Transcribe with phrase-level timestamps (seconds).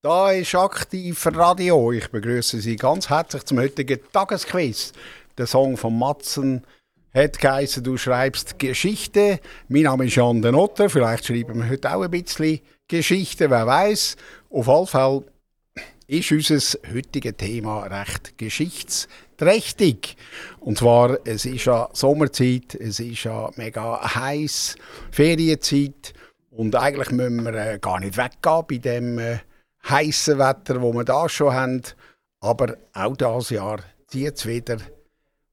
[0.00, 1.90] Da ist aktiv Radio.
[1.90, 4.92] Ich begrüße Sie ganz herzlich zum heutigen Tagesquiz.
[5.36, 6.62] Der Song von Matzen
[7.12, 9.40] hat geheißen, du schreibst Geschichte.
[9.66, 10.88] Mein Name ist Jan den Otter.
[10.88, 14.16] Vielleicht schreiben wir heute auch ein bisschen Geschichte, wer weiß.
[14.50, 15.24] Auf jeden Fall
[16.06, 20.16] ist unser heutiges Thema recht geschichtsträchtig.
[20.60, 24.76] Und zwar, es ist ja Sommerzeit, es ist ja mega heiß,
[25.10, 26.14] Ferienzeit.
[26.52, 29.38] Und eigentlich müssen wir äh, gar nicht weggehen bei dem äh,
[29.88, 31.82] heißen Wetter, wo wir da schon haben.
[32.40, 34.78] Aber auch dieses Jahr zieht es wieder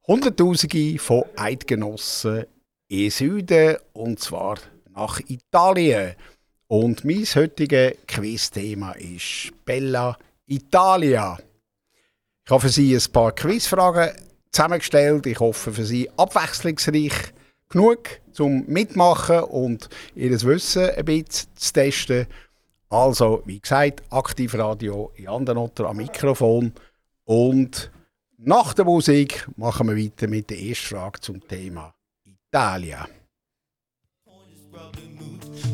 [0.07, 2.45] Hunderttausende von Eidgenossen
[2.87, 4.57] in Süden und zwar
[4.93, 6.15] nach Italien.
[6.67, 11.37] Und mein heutiges Quizthema ist Bella Italia.
[12.43, 14.11] Ich habe für Sie ein paar Quizfragen
[14.51, 15.25] zusammengestellt.
[15.25, 17.33] Ich hoffe für Sie abwechslungsreich
[17.69, 22.27] genug zum Mitmachen und Ihr Wissen ein bisschen zu testen.
[22.95, 26.71] Also, wie gesagt, Aktivradio Jan Denotter am Mikrofon.
[27.25, 27.91] Und
[28.37, 31.93] nach der Musik machen wir weiter mit der ersten Frage zum Thema
[32.23, 33.05] Italien.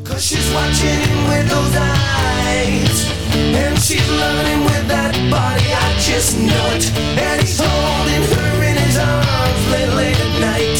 [0.04, 3.06] Cause she's watching him with those eyes
[3.54, 6.92] And she's loving him with that body, I just know it
[7.22, 10.80] And he's holding her in his arms late, late at night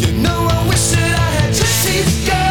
[0.00, 2.41] You know I wish that I had Jesse's girl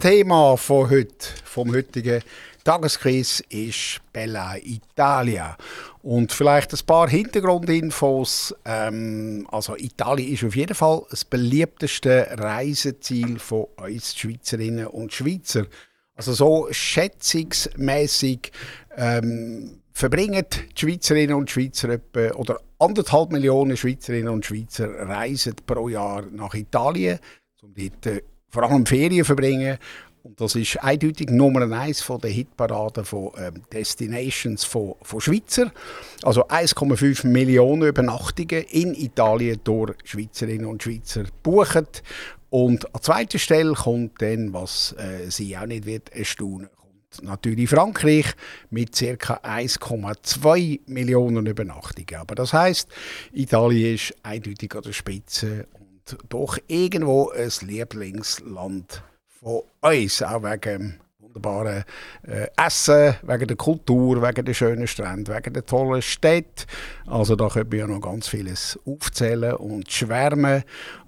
[0.00, 2.22] Das Thema von heute, vom heutigen
[2.62, 5.56] Tagesquiz ist Bella Italia.
[6.02, 8.54] Und vielleicht ein paar Hintergrundinfos.
[8.64, 15.66] Ähm, also Italien ist auf jeden Fall das beliebteste Reiseziel von uns Schweizerinnen und Schweizer.
[16.14, 18.52] Also so schätzungsmäßig
[18.96, 25.88] ähm, verbringen die Schweizerinnen und Schweizer etwa, oder anderthalb Millionen Schweizerinnen und Schweizer reisen pro
[25.88, 27.18] Jahr nach Italien,
[27.62, 29.78] um dort äh, vor allem Ferien verbringen.
[30.22, 35.72] Und das ist eindeutig Nummer eins von der Hitparaden von ähm, Destinations von, von Schweizer.
[36.22, 41.86] Also 1,5 Millionen Übernachtungen in Italien durch Schweizerinnen und Schweizer buchen.
[42.50, 47.70] Und an zweiter Stelle kommt dann, was äh, sie auch nicht wird erstaunen, kommt natürlich
[47.70, 48.26] Frankreich
[48.70, 49.40] mit ca.
[49.42, 52.16] 1,2 Millionen Übernachtungen.
[52.16, 52.88] Aber das heißt,
[53.32, 55.66] Italien ist eindeutig an der Spitze
[56.28, 61.84] doch irgendwo ein Lieblingsland von uns, auch wegen wunderbaren
[62.26, 66.66] äh, Essen, wegen der Kultur, wegen der schönen Strände, wegen der tollen Städte.
[67.06, 70.64] Also da könnte man ja noch ganz vieles aufzählen und schwärmen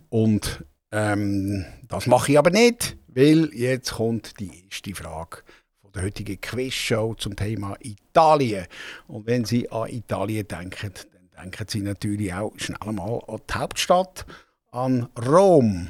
[0.09, 5.39] und ähm, das mache ich aber nicht, weil jetzt kommt die erste Frage
[5.81, 8.67] von der heutigen Quizshow zum Thema Italien.
[9.07, 10.93] Und wenn Sie an Italien denken,
[11.35, 14.27] dann denken Sie natürlich auch schnell mal an die Hauptstadt
[14.71, 15.89] an Rom.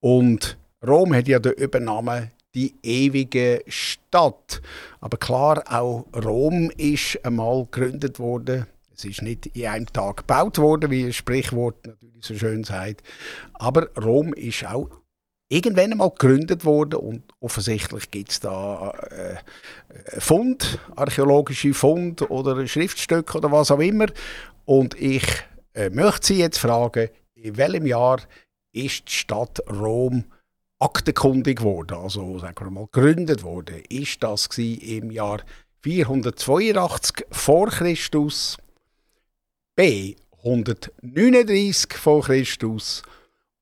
[0.00, 4.62] Und Rom hat ja den Übernamen die ewige Stadt.
[5.00, 8.66] Aber klar, auch Rom ist einmal gegründet worden.
[8.96, 13.02] Es ist nicht in einem Tag gebaut worden, wie ein Sprichwort natürlich so schön sagt.
[13.54, 14.88] Aber Rom ist auch
[15.48, 23.38] irgendwann einmal gegründet worden und offensichtlich gibt es da äh, Fund, archäologische Fund oder Schriftstücke
[23.38, 24.06] oder was auch immer.
[24.64, 25.24] Und ich
[25.74, 27.08] äh, möchte Sie jetzt fragen,
[27.44, 28.20] in welchem Jahr
[28.72, 30.24] ist die Stadt Rom
[30.78, 33.82] aktenkundig geworden, also sagen wir mal gegründet worden?
[33.88, 35.42] Ist das im Jahr
[35.82, 38.56] 482 vor Christus,
[39.76, 43.02] B 139 vor Christus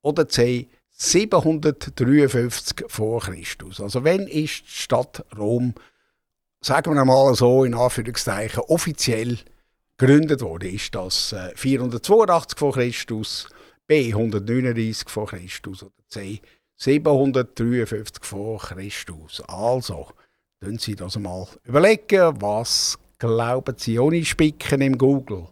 [0.02, 3.80] oder C 753 vor Christus.
[3.80, 5.74] Also wenn ist die Stadt Rom,
[6.60, 9.38] sagen wir mal so in Anführungszeichen, offiziell
[9.96, 13.48] gegründet wurde, ist das 482 äh, vor Christus,
[13.86, 16.40] B 139 vor Christus oder C
[16.76, 19.40] 753 vor Christus.
[19.46, 20.08] Also,
[20.60, 25.48] können Sie das mal überlegen, was glauben Sie ohne Spicken im Google?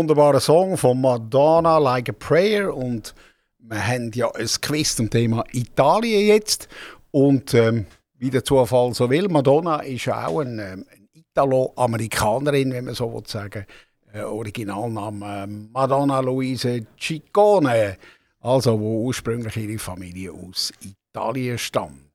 [0.00, 2.74] Wunderbarer Song von Madonna, Like a Prayer.
[2.74, 3.14] Und
[3.58, 6.68] wir haben ja ein Quiz zum Thema Italien jetzt.
[7.10, 7.84] Und ähm,
[8.16, 13.12] wie der Zufall so will, Madonna ist ja auch ein, ähm, Italo-Amerikanerin, wenn man so
[13.12, 13.66] will sagen.
[14.14, 17.98] Äh, Originalname äh, Madonna Luise Ciccone.
[18.40, 22.09] Also, wo ursprünglich ihre Familie aus Italien stammt.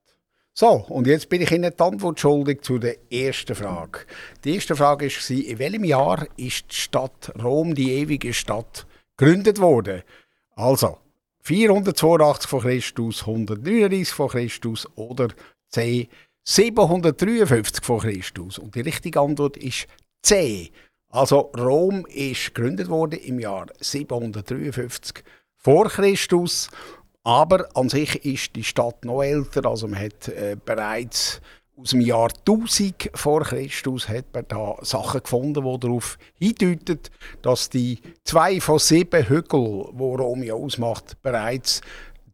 [0.57, 4.05] So, und jetzt bin ich Ihnen die Antwort schuldig zu der ersten Frage.
[4.45, 9.59] Die erste Frage war, in welchem Jahr ist die Stadt Rom, die ewige Stadt, gegründet
[9.59, 10.03] worden?
[10.55, 10.97] Also,
[11.41, 15.27] 482 vor Christus, 139 vor Christus oder
[15.67, 16.07] C
[16.45, 18.57] 753 vor Christus.
[18.57, 19.87] Und die richtige Antwort ist
[20.21, 20.71] C.
[21.09, 25.21] Also Rom ist gegründet worden im Jahr 753
[25.57, 26.69] vor Christus
[27.25, 29.65] aber an sich ist die Stadt noch älter.
[29.65, 31.41] Also man hat äh, bereits
[31.75, 36.99] aus dem Jahr 1000 vor Christus hat man da Sachen gefunden, die darauf hindeuten,
[37.41, 41.81] dass die zwei von sieben Hügeln, die Rom ja ausmacht, bereits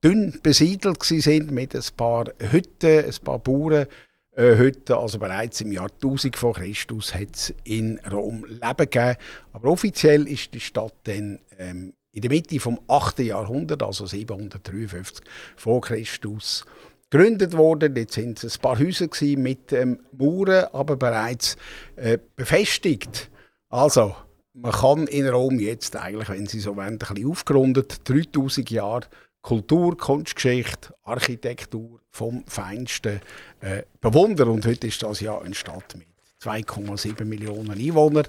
[0.04, 3.88] dünn besiedelt sind mit ein paar Hütten, ein paar Bauern.
[4.34, 9.18] Hütten, also bereits im Jahr 1000 vor Christus hat es in Rom Leben gegeben.
[9.52, 13.20] Aber offiziell ist die Stadt dann ähm, in der Mitte vom 8.
[13.20, 15.26] Jahrhundert, also 753
[15.56, 16.66] vor Christus,
[17.10, 17.96] gegründet worden.
[17.96, 21.58] Jetzt sind es ein paar Häuser mit ähm, Mauern, aber bereits
[21.96, 23.30] äh, befestigt.
[23.70, 24.16] Also,
[24.54, 29.08] man kann in Rom jetzt eigentlich, wenn Sie so wollen, ein bisschen aufgerundet, 3000 Jahre
[29.42, 33.22] Kultur, Kunstgeschichte, Architektur vom Feinsten
[33.62, 34.50] äh, bewundern.
[34.50, 36.08] Und heute ist das ja eine Stadt mit
[36.44, 38.28] 2,7 Millionen Einwohnern.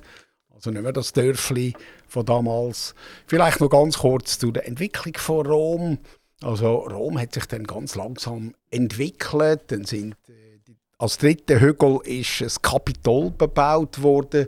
[0.62, 1.74] Also nicht mehr das Dörfli
[2.06, 2.94] von damals.
[3.26, 5.98] Vielleicht noch ganz kurz zu der Entwicklung von Rom.
[6.40, 9.62] Also Rom hat sich dann ganz langsam entwickelt.
[9.72, 10.60] Dann sind äh,
[10.98, 14.46] als dritter Hügel ist das Kapitol bebaut worden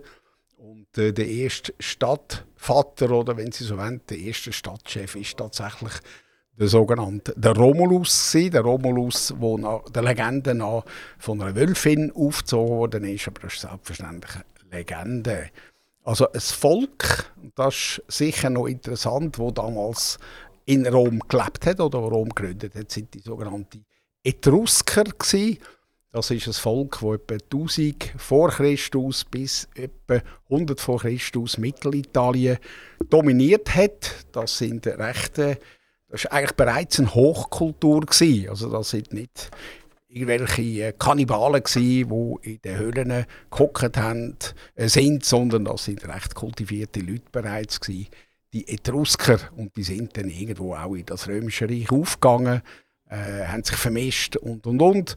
[0.57, 5.95] und äh, der erste Stadtvater oder wenn Sie so wollen, der erste Stadtchef ist tatsächlich
[6.57, 8.53] der sogenannte der Romulus gewesen.
[8.53, 10.85] Der Romulus, der nach der Legende nach
[11.19, 15.51] von einer Wölfin aufgezogen worden ist, aber das ist selbstverständlich eine Legende.
[16.05, 20.19] Also ein Volk, das ist sicher noch interessant, wo damals
[20.67, 23.87] in Rom gelebt hat oder Rom gegründet hat, sind die sogenannten
[24.23, 25.59] Etrusker gewesen.
[26.13, 30.21] Das ist ein Volk, das etwa 1000 vor Christus bis etwa
[30.51, 32.59] 100 vor Christus Mittelitalien
[33.09, 34.27] dominiert hat.
[34.31, 35.59] Das sind rechte,
[36.09, 38.51] das ist eigentlich bereits eine Hochkultur gewesen.
[38.51, 39.51] Also das sind nicht
[40.15, 42.09] irgendwelche Kannibalen gewesen,
[42.43, 44.37] die in den Höhlen gehockt haben,
[44.75, 48.09] äh, sind, sondern das sind recht kultivierte Leute bereits gewesen
[48.55, 52.63] die Etrusker und die sind dann irgendwo auch in das Römische Reich aufgegangen,
[53.11, 55.17] äh, haben sich vermischt und und und.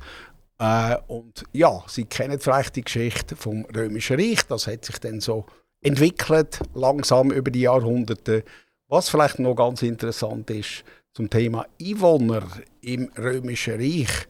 [0.60, 4.42] Äh, und ja, Sie kennen vielleicht die Geschichte vom Römischen Reich.
[4.48, 5.46] Das hat sich dann so
[5.82, 8.44] entwickelt, langsam über die Jahrhunderte.
[8.88, 12.44] Was vielleicht noch ganz interessant ist zum Thema Einwohner
[12.82, 14.28] im Römischen Reich.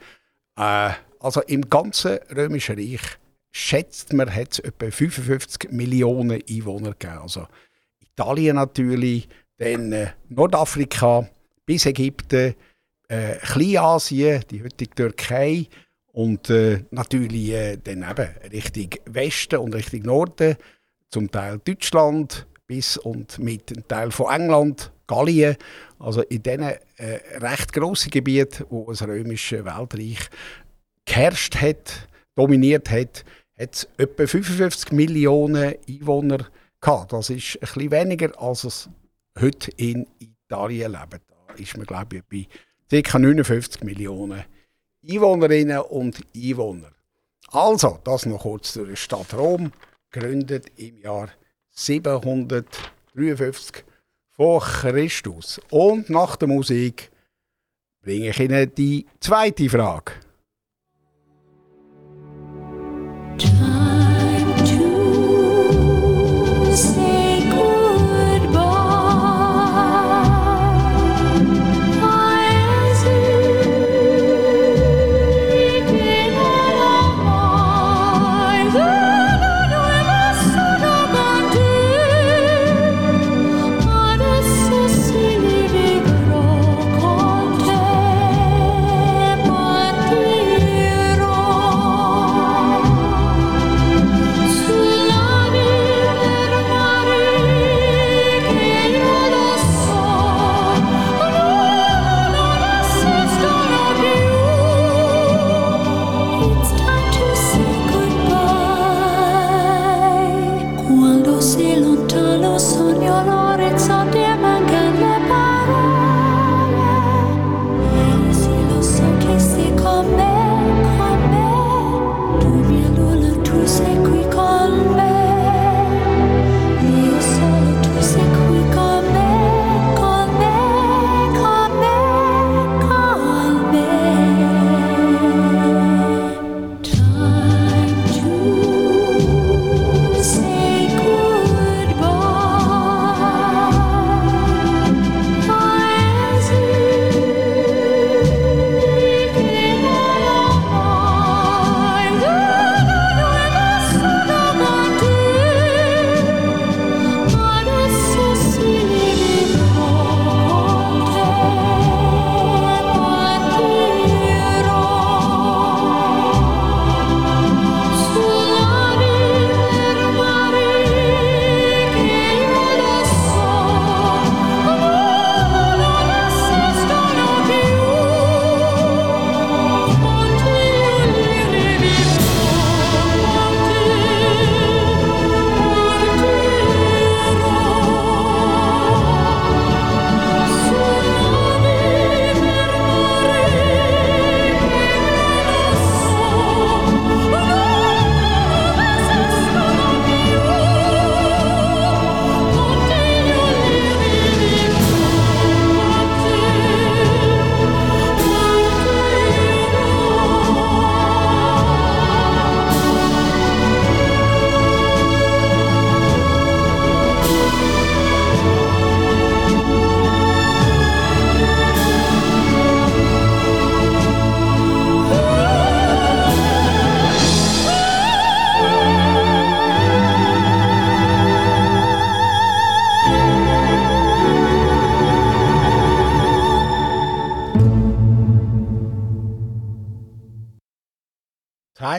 [0.58, 3.02] Äh, also im ganzen Römischen Reich
[3.52, 7.20] schätzt man, hat es etwa 55 Millionen Einwohner gegeben.
[7.22, 7.48] Also
[8.00, 11.28] Italien natürlich, dann äh, Nordafrika
[11.66, 12.56] bis Ägypten,
[13.08, 15.68] äh, Kleinasien, die heutige Türkei
[16.12, 20.56] und äh, natürlich äh, dann eben Richtung Westen und Richtung Norden,
[21.10, 25.56] zum Teil Deutschland bis und mit einem Teil von England, Gallien,
[26.00, 26.78] also in diesen äh,
[27.38, 30.30] recht grossen Gebieten, wo das römische Weltreich
[31.06, 33.24] geherrscht hat, dominiert hat,
[33.58, 36.48] hat es etwa 55 Millionen Einwohner
[36.82, 37.14] gehabt.
[37.14, 38.90] Das ist ein bisschen weniger, als es
[39.40, 41.22] heute in Italien lebt.
[41.28, 42.50] Da ist man, glaube ich,
[42.90, 43.20] bei ca.
[43.20, 44.44] 59 Millionen
[45.10, 46.92] Einwohnerinnen und Einwohner.
[47.50, 49.72] Also, das noch kurz zur Stadt Rom,
[50.12, 51.30] gegründet im Jahr
[51.72, 53.86] 753
[54.38, 55.60] vor Christus.
[55.72, 57.12] Und nach der Musik
[58.02, 60.14] bringe ich Ihnen die zweite Frage.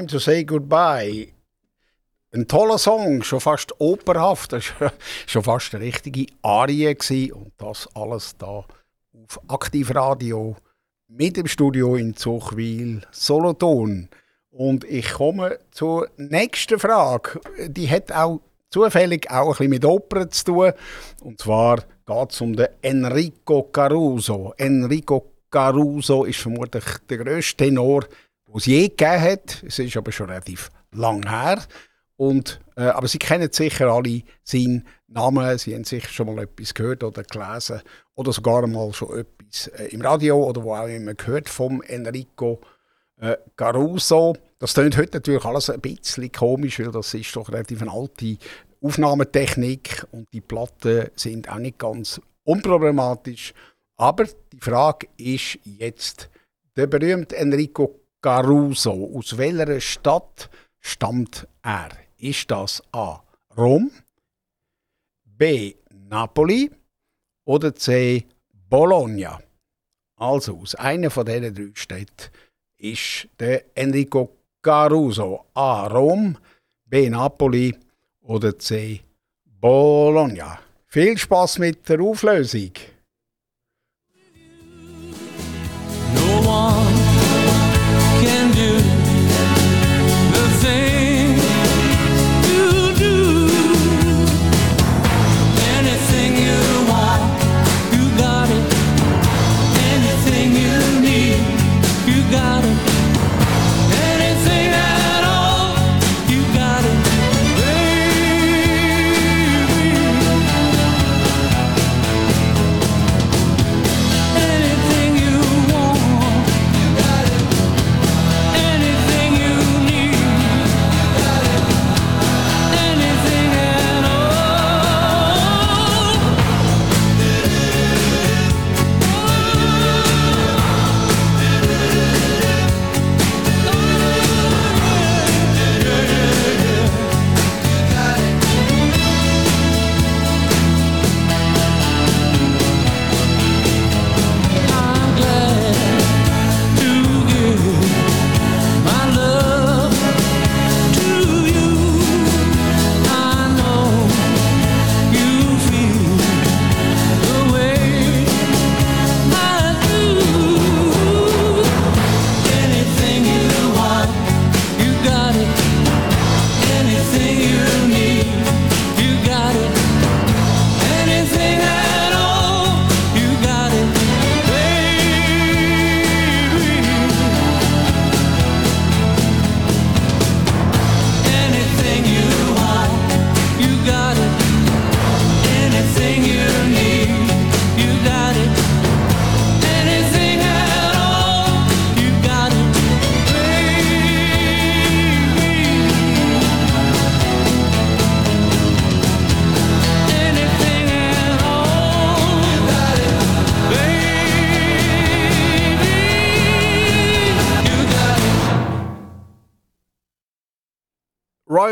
[0.09, 1.29] To Say Goodbye.
[2.33, 4.53] Ein toller Song, schon fast operhaft.
[4.59, 4.93] Das war
[5.27, 6.95] schon fast eine richtige Arie.
[6.95, 7.33] Gewesen.
[7.33, 8.65] Und das alles da
[9.12, 10.57] auf Aktivradio
[11.09, 14.09] mit dem Studio in Zuchwil, Solothurn.
[14.50, 17.41] Und ich komme zur nächsten Frage.
[17.69, 20.73] Die hat auch zufällig auch ein bisschen mit Oper zu tun.
[21.23, 24.55] Und zwar geht es um den Enrico Caruso.
[24.57, 28.05] Enrico Caruso ist vermutlich der grösste Tenor,
[28.49, 29.62] den es je gegeben hat.
[29.67, 31.62] Es ist aber schon relativ lang her.
[32.17, 35.57] Und, äh, aber Sie kennen sicher alle seinen Namen.
[35.59, 37.81] Sie haben sicher schon mal etwas gehört oder gelesen
[38.14, 42.61] oder sogar mal schon etwas äh, im Radio oder wo auch immer gehört vom Enrico
[43.21, 44.37] äh, Caruso.
[44.59, 48.37] Das klingt heute natürlich alles ein bisschen komisch, weil das ist doch relativ eine alte
[48.81, 53.55] Aufnahmetechnik und die Platten sind auch nicht ganz unproblematisch.
[53.97, 56.31] Aber die Frage ist jetzt,
[56.77, 60.50] der berühmte Enrico Caruso, aus welcher Stadt
[60.81, 61.90] stammt er?
[62.16, 63.22] Ist das A.
[63.57, 63.90] Rom,
[65.24, 65.74] B.
[65.90, 66.70] Napoli
[67.44, 68.26] oder C.
[68.68, 69.40] Bologna?
[70.16, 72.31] Also aus einer von diesen drei Städten
[72.76, 75.87] ist der Enrico Caruso A.
[75.87, 76.37] Rom,
[76.85, 77.09] B.
[77.09, 77.76] Napoli
[78.22, 79.00] oder C.
[79.44, 80.59] Bologna.
[80.87, 82.72] Viel Spaß mit der Auflösung.
[86.14, 86.88] No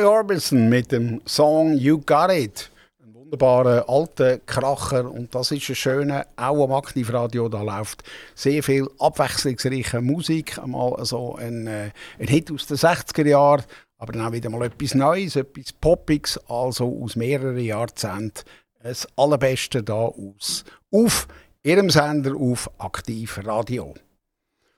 [0.05, 2.71] Orbison mit dem Song You Got It.
[3.03, 8.03] Ein wunderbarer alter Kracher und das ist ein schöner, auch am Aktivradio, da läuft
[8.35, 10.59] sehr viel abwechslungsreiche Musik.
[10.59, 13.65] Einmal so ein, äh, ein Hit aus den 60er Jahren,
[13.99, 18.43] aber dann auch wieder mal etwas Neues, etwas Poppiges, also aus mehreren Jahrzehnten.
[18.83, 21.29] Das Allerbeste da aus auf
[21.63, 23.95] Ihrem Sender auf Aktivradio.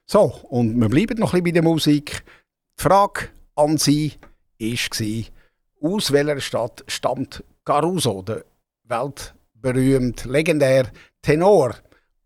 [0.07, 2.25] So, und wir bleiben noch ein bisschen bei der Musik.
[2.79, 4.13] Die Frage an Sie
[4.59, 5.25] war,
[5.81, 8.45] aus welcher Stadt stammt Caruso, der
[8.85, 10.91] weltberühmte, legendär
[11.23, 11.75] Tenor?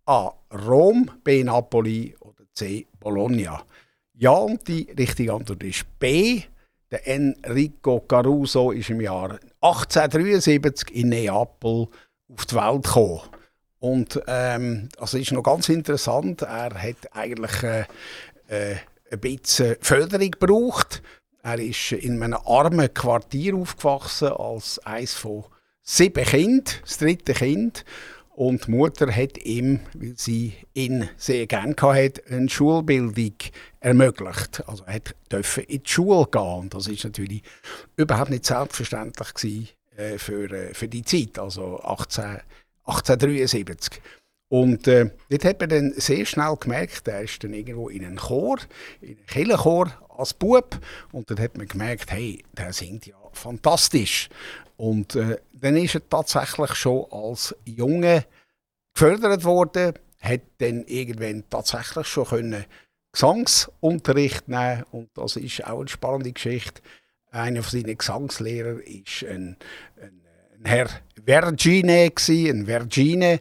[0.06, 0.32] A.
[0.66, 1.44] Rom, B.
[1.44, 2.86] Napoli oder C.
[2.98, 3.64] Bologna?
[4.14, 6.42] Ja, und die richtige Antwort ist B.
[6.90, 11.88] Der Enrico Caruso ist im Jahr 1873 in Neapel
[12.28, 13.20] auf die Welt gekommen.
[13.78, 16.42] Und ähm, also ist noch ganz interessant.
[16.42, 17.84] Er hat eigentlich äh,
[18.48, 18.76] äh,
[19.10, 21.02] ein bisschen Förderung gebraucht.
[21.44, 25.44] Er ist in einem armen Quartier aufgewachsen, als eines von
[25.82, 27.84] sieben Kindern, das dritte Kind.
[28.30, 33.34] Und die Mutter hat ihm, weil sie ihn sehr gerne hatte, eine Schulbildung
[33.80, 34.62] ermöglicht.
[34.68, 36.42] Also er durfte in die Schule gehen.
[36.42, 37.42] Und das ist natürlich
[37.96, 42.40] überhaupt nicht selbstverständlich gewesen, äh, für, äh, für die Zeit, also 18,
[42.84, 44.00] 1873.
[44.48, 48.18] Und äh, dort hat man dann sehr schnell gemerkt, er ist dann irgendwo in einen
[48.18, 48.58] Chor,
[49.00, 50.78] in einen Kirchenchor als Bub.
[51.12, 54.28] Und dann hat man gemerkt, hey, der singt ja fantastisch.
[54.76, 58.24] Und äh, dann ist er tatsächlich schon als Junge
[58.94, 62.64] gefördert worden, hat dann irgendwann tatsächlich schon können
[63.12, 66.80] Gesangsunterricht nehmen und das ist auch eine spannende Geschichte.
[67.30, 69.56] Einer von seinen Gesangslehrer ist ein,
[70.00, 70.22] ein,
[70.56, 70.88] ein Herr
[71.24, 73.40] Vergine, ein Vergine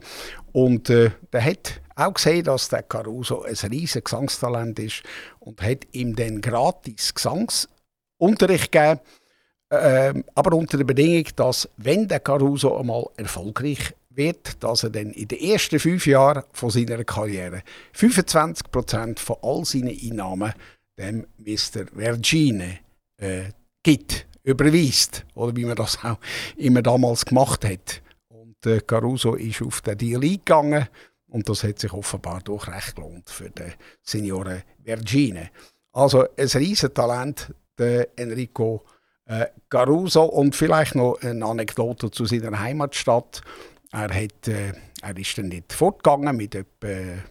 [0.52, 5.04] und äh, der hat auch gesehen, dass der Caruso ein riesiges Gesangstalent ist
[5.40, 9.00] und hat ihm dann gratis Gesangsunterricht gegeben.
[9.70, 15.12] Äh, aber unter der Bedingung, dass wenn der Caruso einmal erfolgreich wird, dass er dann
[15.12, 17.64] in den ersten fünf Jahren von seiner Karriere
[17.96, 20.54] 25% von all seinen Einnahmen
[20.98, 21.88] dem Mr.
[21.96, 22.80] Vergine
[23.18, 23.44] äh,
[23.84, 25.26] gibt, überweist.
[25.36, 26.20] Oder wie man das auch
[26.58, 28.02] immer damals gemacht hat.
[28.28, 30.88] Und äh, Caruso ist auf den Deal eingegangen
[31.32, 35.50] und das hat sich offenbar doch recht gelohnt für den Signore Vergine.
[35.94, 38.84] Also ein riesen Talent, der Enrico
[39.26, 40.24] äh, Caruso.
[40.24, 43.42] Und vielleicht noch eine Anekdote zu seiner Heimatstadt.
[43.92, 47.22] Er, hat, äh, er ist dann nicht fortgegangen mit etwa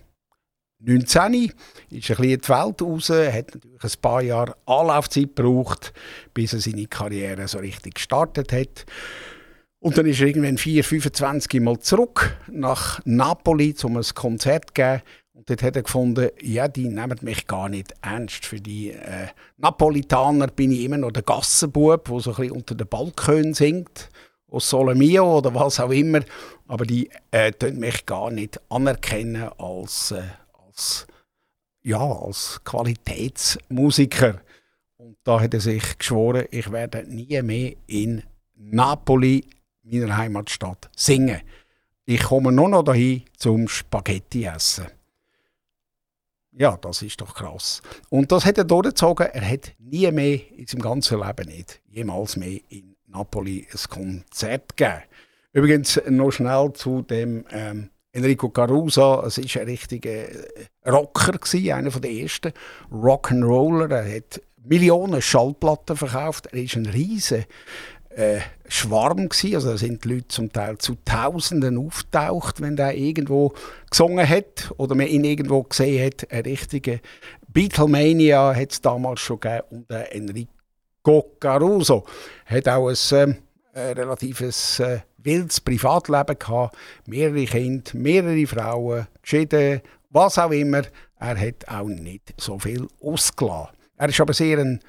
[0.83, 1.53] 19, ist ein
[1.91, 5.93] bisschen in die Welt raus, hat natürlich ein paar Jahre Anlaufzeit gebraucht,
[6.33, 8.87] bis er seine Karriere so richtig gestartet hat.
[9.81, 14.75] Und dann ist er irgendwann 4, 25 Mal zurück nach Napoli, um ein Konzert zu
[14.75, 15.03] geben.
[15.33, 18.45] Und dort hat er gefunden, ja, die nehmen mich gar nicht ernst.
[18.45, 22.75] Für die äh, Napolitaner bin ich immer noch der Gassenbub, der so ein bisschen unter
[22.75, 24.11] den Balkon singt
[24.51, 26.21] aus Solomio oder was auch immer,
[26.67, 30.23] aber die äh, mich gar nicht anerkennen als, äh,
[30.67, 31.07] als,
[31.83, 34.41] ja, als Qualitätsmusiker.
[34.97, 38.23] Und da hat er sich geschworen, ich werde nie mehr in
[38.57, 39.45] Napoli,
[39.83, 41.41] meiner Heimatstadt, singen.
[42.05, 44.87] Ich komme nur noch dahin zum Spaghetti essen.
[46.53, 47.81] Ja, das ist doch krass.
[48.09, 49.29] Und das hat er durchgezogen.
[49.33, 54.77] Er hat nie mehr in seinem ganzen Leben nicht, jemals mehr in Napoli ein Konzert
[54.77, 55.03] gegeben.
[55.53, 59.23] Übrigens noch schnell zu dem ähm, Enrico Caruso.
[59.25, 60.45] Es war ein richtiger äh,
[60.87, 62.53] Rocker, gewesen, einer der ersten
[62.91, 63.91] Rock'n'Roller.
[63.91, 66.49] Er hat Millionen Schallplatten verkauft.
[66.53, 67.47] Er ist ein riesiger
[68.11, 69.55] äh, Schwarm gewesen.
[69.55, 73.53] Also da sind die Leute zum Teil zu Tausenden auftaucht, wenn der irgendwo
[73.91, 76.31] gesungen hat oder man ihn irgendwo gesehen hat.
[76.31, 77.01] Eine richtige
[77.49, 82.05] Beatlemania hat es damals schon gegeben und äh, Enrico Caruso
[82.47, 83.39] hat auch ein
[83.73, 90.83] äh, relatives äh, wildes Privatleben gehabt, mehrere Kinder, mehrere Frauen, geschieden, was auch immer.
[91.19, 93.77] Er hat auch nicht so viel ausgelassen.
[93.97, 94.81] Er war aber sehr ein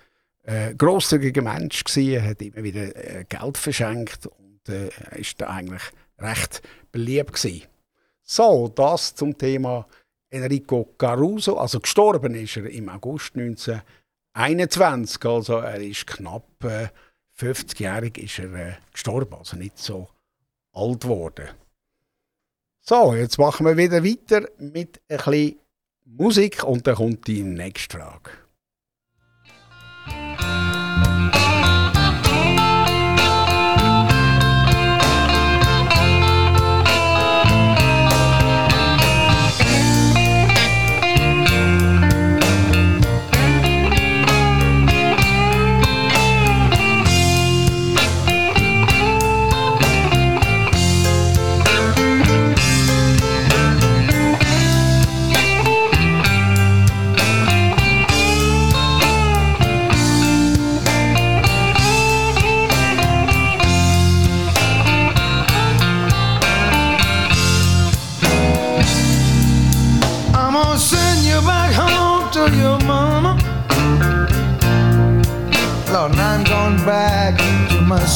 [0.44, 5.84] äh, grosszügiger Mensch gewesen, hat immer wieder äh, Geld verschenkt und äh, ist da eigentlich
[6.20, 7.64] recht beliebt gewesen.
[8.24, 9.88] So, das zum Thema
[10.30, 11.58] Enrico Caruso.
[11.58, 13.82] Also gestorben ist er im August 19
[14.34, 16.88] 21, also er ist knapp äh,
[17.38, 20.08] 50-jährig ist er äh, gestorben, also nicht so
[20.72, 21.50] alt geworden.
[22.82, 25.60] So, jetzt machen wir wieder weiter mit ein bisschen
[26.06, 28.32] Musik und dann kommt die nächste Frage.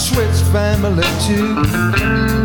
[0.05, 2.44] To my Swiss family too.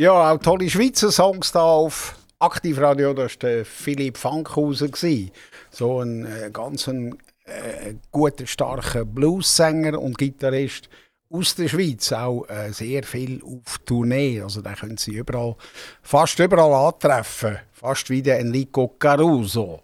[0.00, 4.86] Ja, auch tolle Schweizer Songs da auf Aktivradio, das war Philipp Fankhauser.
[5.72, 10.88] So ein äh, ganz äh, guter, starker Blues-Sänger und Gitarrist.
[11.30, 14.40] aus der Schweiz auch äh, sehr viel auf Tournee.
[14.40, 15.56] Also da können Sie überall,
[16.02, 17.58] fast überall antreffen.
[17.72, 19.82] Fast wie der Enrico Caruso.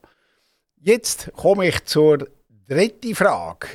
[0.77, 2.29] Jetzt komme ich zur
[2.69, 3.67] dritten Frage.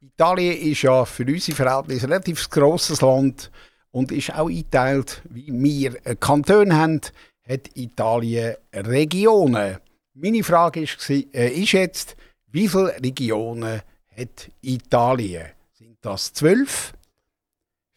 [0.00, 3.50] Italien ist ja für unsere Verhältnisse ein relativ grosses Land
[3.90, 7.00] und ist auch eingeteilt, wie wir Kantone haben,
[7.48, 9.78] hat Italien Regionen.
[10.14, 12.16] Meine Frage ist, äh, ist jetzt,
[12.48, 13.82] wie viele Regionen
[14.16, 15.46] hat Italien?
[15.72, 16.92] Sind das 12,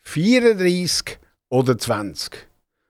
[0.02, 2.48] 34 oder 20?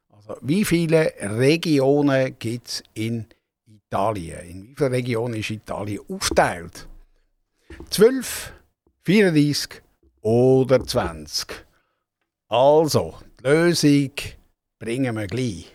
[0.10, 3.26] Also, wie viele Regionen gibt es in
[3.66, 4.40] Italien?
[4.50, 6.88] In wie viele Regionen ist Italien aufgeteilt?
[7.90, 8.54] 12,
[9.04, 9.82] 34
[10.22, 11.66] oder 20?
[12.52, 14.12] Also, die Lösung
[14.78, 15.72] bringen wir gleich.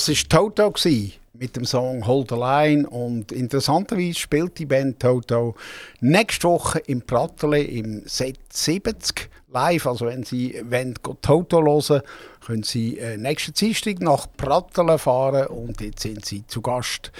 [0.00, 0.72] Das war Toto
[1.34, 2.88] mit dem Song Hold the Line.
[2.88, 5.54] Und interessanterweise spielt die Band Toto
[6.00, 9.86] nächste Woche im Prattele im Set 70 live.
[9.86, 12.00] Also wenn Sie wollen, Toto hören
[12.46, 17.12] können Sie äh, nächsten Dienstag nach Prattele fahren und jetzt sind Sie zu Gast.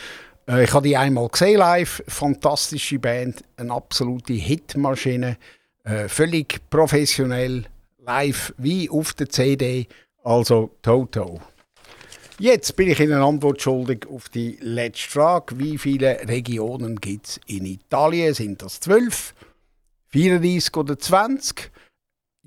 [0.48, 2.02] Äh, ich habe die einmal gesehen live.
[2.08, 5.36] Fantastische Band, eine absolute Hitmaschine.
[5.84, 7.66] Äh, völlig professionell,
[7.98, 9.86] live wie auf der CD.
[10.24, 11.42] Also Toto.
[12.40, 15.58] Jetzt bin ich Ihnen Antwort schuldig auf die letzte Frage.
[15.58, 18.32] Wie viele Regionen gibt es in Italien?
[18.32, 19.34] Sind das 12,
[20.06, 21.70] 34 oder 20?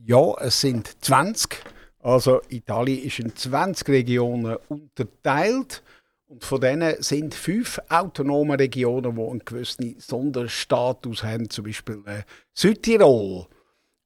[0.03, 1.58] Ja, es sind 20.
[1.99, 5.84] Also Italien ist in 20 Regionen unterteilt.
[6.25, 12.23] Und von denen sind fünf autonome Regionen, die einen gewissen Sonderstatus haben, zum Beispiel äh,
[12.56, 13.45] Südtirol.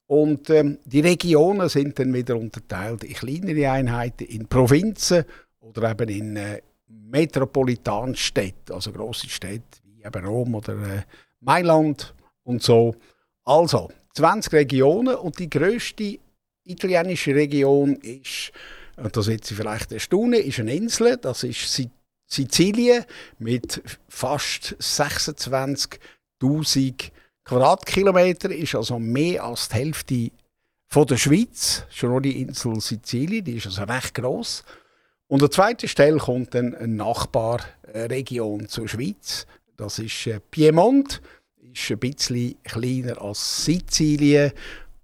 [0.08, 5.24] Und ähm, die Regionen sind dann wieder unterteilt in kleinere Einheiten, in Provinzen
[5.68, 11.04] oder eben in äh, Metropolitanstädten, also grosse Städte wie eben Rom oder äh,
[11.40, 12.96] Mailand und so.
[13.44, 16.20] Also 20 Regionen und die größte
[16.64, 18.52] italienische Region ist
[18.98, 21.88] und das wird Sie vielleicht erstaunen, ist eine Insel, das ist
[22.26, 23.06] Sizilien
[23.38, 27.12] mit fast 26'000
[27.46, 30.32] Quadratkilometer, ist also mehr als die Hälfte
[30.88, 34.64] von der Schweiz, schon nur die Insel Sizilien, die ist also recht groß.
[35.28, 39.46] Und an zweiter Stelle kommt dann eine Nachbarregion zur Schweiz.
[39.76, 41.22] Das ist äh, Piemont,
[41.74, 44.52] ist ein bisschen kleiner als Sizilien.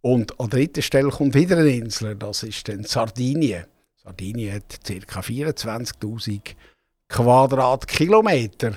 [0.01, 3.65] Und an dritter Stelle kommt wieder eine Insel, das ist dann Sardinien.
[4.03, 5.19] Sardinien hat ca.
[5.19, 6.55] 24.000
[7.07, 8.73] Quadratkilometer,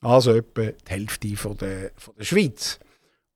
[0.00, 2.78] also etwa die Hälfte von der, von der Schweiz.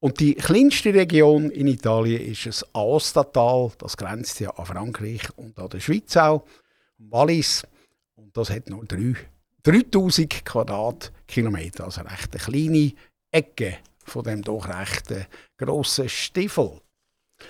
[0.00, 3.72] Und die kleinste Region in Italien ist das Aostatal.
[3.78, 6.44] Das grenzt ja an Frankreich und an der Schweiz auch.
[6.98, 7.66] Wallis.
[8.16, 9.14] Und das hat nur 3,
[9.62, 11.84] 3000 Quadratkilometer.
[11.84, 12.92] Also eine recht kleine
[13.30, 15.12] Ecke von dem doch recht
[15.56, 16.80] grossen Stiefel.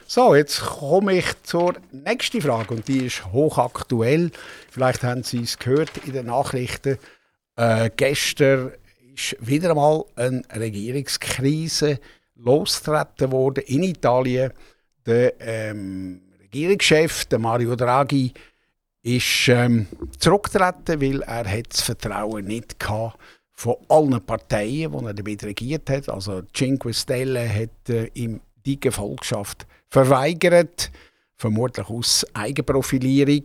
[0.07, 4.31] So, jetzt komme ich zur nächsten Frage und die ist hochaktuell.
[4.71, 6.99] Vielleicht haben Sie es gehört in den Nachrichten.
[7.57, 8.73] Äh, gestern
[9.15, 12.01] ist wieder einmal eine Regierungskrise
[12.37, 14.53] losgetreten worden in Italien.
[15.07, 18.33] Der ähm, Regierungschef, der Mario Draghi,
[19.05, 19.87] ist ähm,
[20.19, 23.19] zurückgetreten, weil er hat das Vertrauen nicht hatte
[23.53, 26.09] von allen Parteien, die er damit regiert hat.
[26.09, 30.91] Also Cinque Stelle hat äh, ihm die Gefolgschaft verweigert,
[31.37, 33.45] vermutlich aus Eigenprofilierung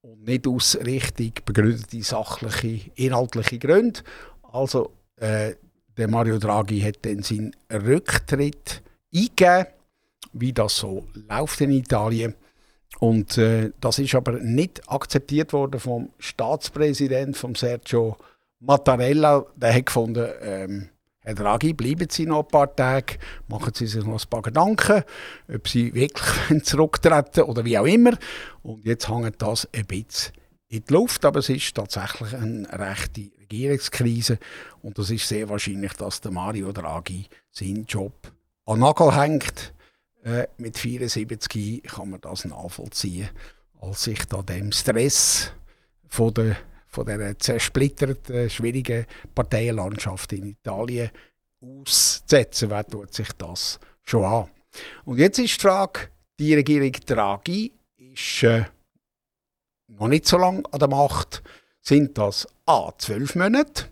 [0.00, 4.02] und nicht aus richtig begründeten sachliche, inhaltliche Gründen.
[4.42, 5.54] Also äh,
[5.98, 8.82] der Mario Draghi hat dann seinen Rücktritt
[9.14, 9.66] eingegeben,
[10.32, 12.34] wie das so läuft in Italien.
[13.00, 18.16] Und äh, das ist aber nicht akzeptiert worden vom Staatspräsident, von Sergio
[18.60, 19.46] Mattarella.
[19.56, 20.88] Der hat gefunden, ähm,
[21.20, 25.04] Herr Draghi, bleiben Sie noch ein paar Tage, machen Sie sich noch ein paar Gedanken,
[25.52, 28.16] ob Sie wirklich zurücktreten oder wie auch immer.
[28.62, 30.32] Und jetzt hängt das ein bisschen
[30.68, 34.38] in die Luft, aber es ist tatsächlich eine rechte Regierungskrise
[34.82, 38.32] und es ist sehr wahrscheinlich, dass der Mario Draghi seinen Job
[38.66, 39.72] an Nagel hängt.
[40.24, 43.28] Äh, mit 74 kann man das nachvollziehen,
[43.80, 45.52] als sich da dem Stress
[46.08, 46.56] von der
[46.88, 51.10] von der zersplitterten, schwierigen Parteienlandschaft in Italien
[51.60, 52.70] auszusetzen.
[52.70, 54.50] Wer tut sich das schon an?
[55.04, 58.64] Und jetzt ist die Frage, die Regierung Draghi ist äh,
[59.88, 61.42] noch nicht so lange an der Macht.
[61.80, 62.92] Sind das A.
[62.96, 63.84] 12 Monate?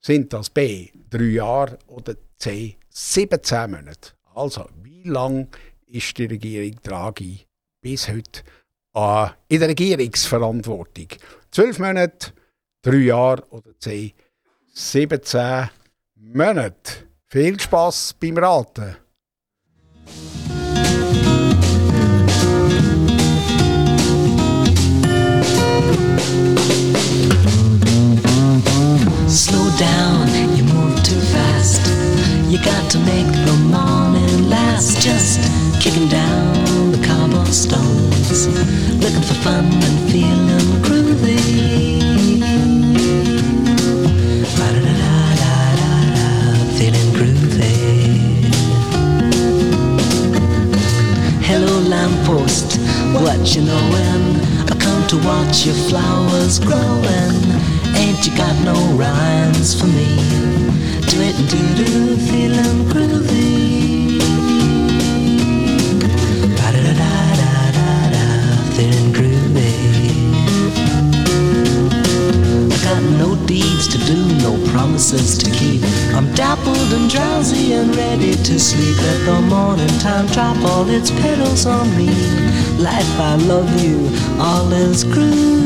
[0.00, 0.88] Sind das B.
[1.10, 1.78] 3 Jahre?
[1.86, 2.76] Oder C.
[2.90, 4.12] 17 Monate?
[4.34, 4.68] Also,
[5.02, 5.48] wie lange
[5.86, 7.40] ist die Regierung Draghi
[7.80, 8.42] bis heute
[9.48, 11.06] in der Regierungsverantwortung?
[11.50, 12.32] 12 Monate,
[12.82, 14.12] 3 Jahre oder 10,
[14.74, 15.70] 17
[16.16, 17.08] Monate.
[17.26, 18.96] Viel Spaß beim Raten!
[29.28, 31.86] Slow down, you move too fast.
[32.50, 34.19] You got to make the morning
[35.00, 35.40] Just
[35.80, 38.48] kicking down the cobblestones,
[39.02, 41.40] looking for fun and feeling groovy.
[46.78, 47.74] Feeling groovy.
[51.42, 52.78] Hello, lamppost,
[53.22, 54.40] what you knowin'?
[54.70, 57.36] I come to watch your flowers growin'.
[57.96, 60.16] Ain't you got no rhymes for me?
[61.08, 63.79] Do it do do, feeling groovy.
[73.88, 75.82] To do, no promises to keep.
[76.14, 78.96] I'm dappled and drowsy and ready to sleep.
[78.96, 82.08] Let the morning time drop all its petals on me.
[82.78, 83.98] Life, I love you,
[84.38, 85.59] all is groovy.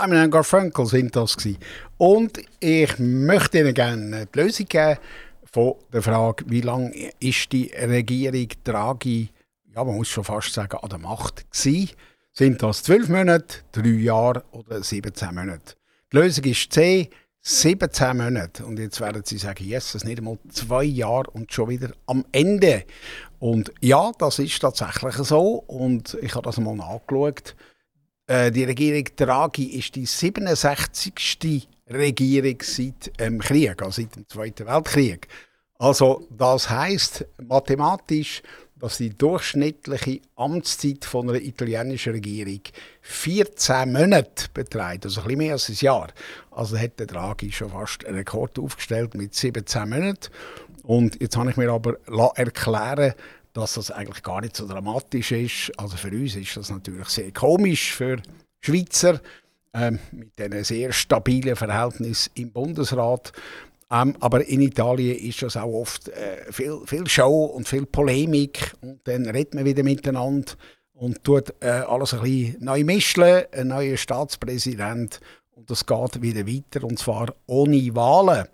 [0.00, 1.58] Simon Garfunkel sind das gewesen.
[1.96, 4.98] Und ich möchte Ihnen gerne die Lösung geben
[5.44, 9.30] von der Frage, wie lange ist die Regierung Draghi,
[9.74, 11.90] ja man muss schon fast sagen, an der Macht gewesen.
[12.32, 15.74] Sind das 12 Monate, 3 Jahre oder 17 Monate?
[16.12, 18.64] Die Lösung ist C, 17 Monate.
[18.64, 22.24] Und jetzt werden Sie sagen, yes, das nicht einmal zwei Jahre und schon wieder am
[22.30, 22.84] Ende.
[23.40, 25.64] Und ja, das ist tatsächlich so.
[25.66, 27.56] Und ich habe das mal nachgeschaut
[28.28, 31.66] die Regierung Draghi ist die 67.
[31.90, 35.28] Regierung seit dem Krieg, also seit dem Zweiten Weltkrieg.
[35.78, 38.42] Also das heißt mathematisch,
[38.76, 42.60] dass die durchschnittliche Amtszeit von einer italienischen Regierung
[43.00, 46.08] 14 Monate beträgt, also ein bisschen mehr als ein Jahr.
[46.50, 50.28] Also hat der Draghi schon fast einen Rekord aufgestellt mit 17 Monaten.
[50.82, 51.96] Und jetzt habe ich mir aber
[52.36, 53.14] erklären
[53.52, 55.72] dass das eigentlich gar nicht so dramatisch ist.
[55.78, 58.20] Also für uns ist das natürlich sehr komisch, für
[58.60, 59.20] Schweizer
[59.74, 63.32] ähm, mit einem sehr stabilen Verhältnis im Bundesrat.
[63.90, 68.74] Ähm, aber in Italien ist das auch oft äh, viel, viel Show und viel Polemik
[68.82, 70.52] und dann redet man wieder miteinander
[70.92, 75.20] und tut äh, alles ein bisschen neu mischen, ein neuer Staatspräsident
[75.52, 78.46] und das geht wieder weiter und zwar ohne Wahlen.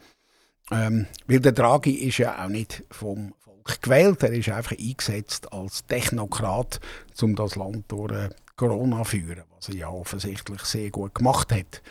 [0.71, 3.35] Ähm, weil der Draghi ist ja auch nicht vom
[3.65, 6.81] Volk gewählt, er ist einfach eingesetzt als Technokrat,
[7.23, 11.51] um das Land durch äh, Corona zu führen, was er ja offensichtlich sehr gut gemacht
[11.51, 11.83] hat.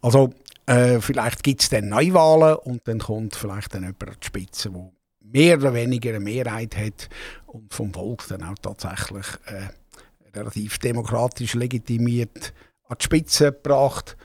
[0.00, 0.32] Also
[0.66, 4.70] äh, vielleicht gibt es dann Neuwahlen und dann kommt vielleicht dann jemand an die Spitze,
[4.70, 7.08] der mehr oder weniger eine Mehrheit hat
[7.46, 9.68] und vom Volk dann auch tatsächlich äh,
[10.36, 12.54] relativ demokratisch legitimiert
[12.88, 14.16] an die Spitze gebracht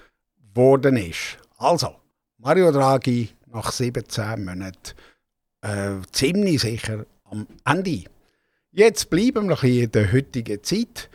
[0.53, 1.37] worden ist.
[1.57, 1.95] Also,
[2.37, 4.93] Mario Draghi nach 17 Monaten
[5.63, 8.03] äh, ziemlich sicher am Ende.
[8.71, 11.09] Jetzt bleiben wir noch in der heutigen Zeit.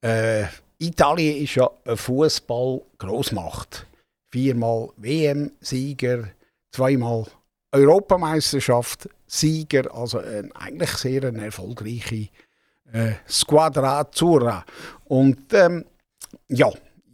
[0.00, 0.44] Äh,
[0.78, 3.86] Italien ist ja eine Fußball-Großmacht.
[4.30, 6.28] Viermal WM-Sieger,
[6.70, 7.26] zweimal
[7.72, 12.28] Europameisterschaft Sieger, also ein, eigentlich sehr eine erfolgreiche
[12.92, 14.64] äh, Squadra Azzurra.
[15.04, 15.84] Und ähm,
[16.48, 16.70] ja,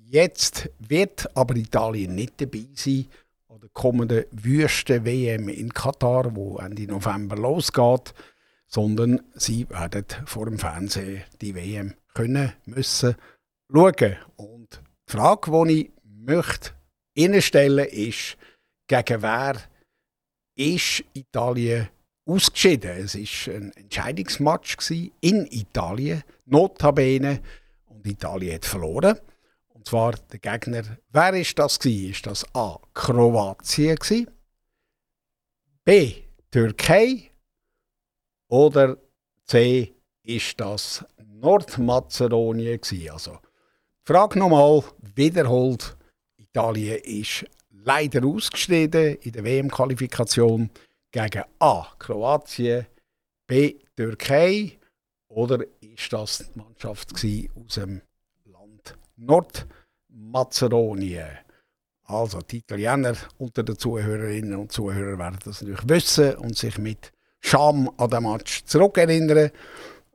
[0.06, 3.06] jetzt wird aber Italien nicht dabei sein
[3.60, 8.14] der kommenden Wüste-WM in Katar, wo Ende November losgeht,
[8.66, 13.16] sondern sie werden vor dem Fernsehen die WM können müssen
[13.70, 14.16] schauen.
[14.36, 16.70] Und die Frage, die ich möchte
[17.14, 18.36] Ihnen stellen ist,
[18.86, 19.56] gegen wer
[20.54, 21.88] ist Italien
[22.24, 22.90] ausgeschieden?
[22.90, 24.90] Es war ein Entscheidungsmatch
[25.20, 27.40] in Italien, notabene,
[27.86, 29.18] und Italien hat verloren.
[29.90, 32.10] Zwar der Gegner, wer ist das gewesen?
[32.12, 32.78] Ist das A.
[32.94, 34.30] Kroatien gewesen?
[35.84, 36.14] B.
[36.48, 37.32] Türkei?
[38.46, 38.98] Oder
[39.46, 39.92] C.
[40.22, 43.10] Ist das Nordmazedonien gewesen?
[43.10, 43.38] Also,
[44.04, 44.84] Frage nochmal,
[45.16, 45.96] wiederholt.
[46.36, 50.70] Italien ist leider ausgeschieden in der WM-Qualifikation
[51.10, 51.88] gegen A.
[51.98, 52.86] Kroatien,
[53.48, 53.80] B.
[53.96, 54.78] Türkei
[55.26, 58.02] oder ist das die Mannschaft aus dem
[59.16, 59.66] Land
[60.12, 61.26] Nordmazedonien?
[62.04, 67.12] Also die Italiener unter den Zuhörerinnen und Zuhörern werden das natürlich wissen und sich mit
[67.40, 69.50] Scham an den Match zurückerinnern.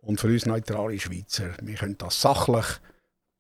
[0.02, 2.66] Und für uns neutrale Schweizer, wir können das sachlich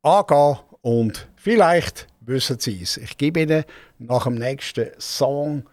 [0.01, 2.97] angehen und vielleicht wissen Sie es.
[2.97, 3.65] Ich gebe Ihnen
[3.99, 5.69] nach dem nächsten Song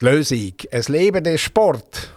[0.00, 0.54] die Lösung.
[0.70, 2.12] Es lebe der Sport.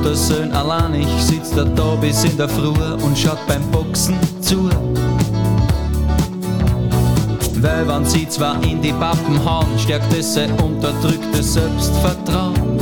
[0.00, 4.70] Muttersöhn allein, ich sitz da, da bis in der Früh und schaut beim Boxen zu.
[7.56, 12.78] Weil wenn sie zwar in die Pappen hauen, stärkt es sein unterdrücktes Selbstvertrauen.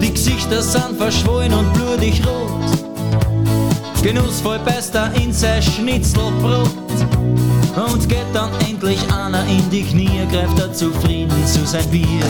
[0.00, 2.70] Die Gesichter sind verschwollen und blutig rot.
[4.00, 6.70] Genussvoll bester in sein Schnitzelbrot.
[7.92, 12.24] Und geht dann endlich einer in die Knie, greift er zufrieden zu sein Bier.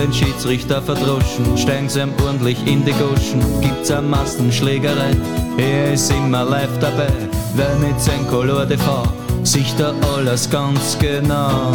[0.00, 5.16] Ein Schiedsrichter verdroschen, steigen sie ihm ordentlich in die Goschen, gibt's eine Massenschlägerei.
[5.56, 7.12] Er ist immer live dabei,
[7.56, 9.02] wer mit sein Color de V,
[9.42, 11.72] sieht da alles ganz genau.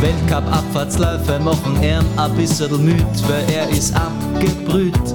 [0.00, 5.14] Weltcup-Abfahrtsläufe machen ihn ein bisschen müd, weil er ist abgebrüht.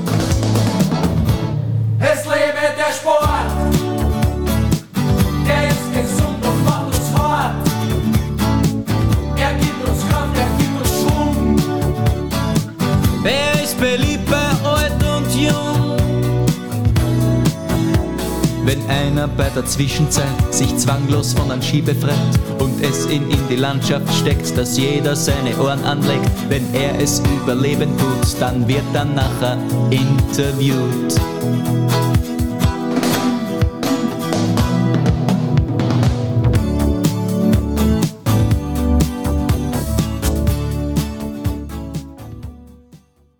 [19.21, 23.55] Einer bei der Zwischenzeit sich zwanglos von einem Ski befreit und es ihn in die
[23.55, 29.05] Landschaft steckt, dass jeder seine Ohren anlegt, wenn er es überleben tut, dann wird er
[29.05, 29.59] nachher
[29.91, 31.21] interviewt.